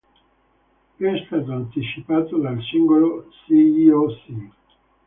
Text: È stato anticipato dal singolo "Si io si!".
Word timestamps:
È 0.97 1.23
stato 1.27 1.51
anticipato 1.51 2.37
dal 2.37 2.59
singolo 2.63 3.31
"Si 3.45 3.53
io 3.53 4.09
si!". 4.25 4.51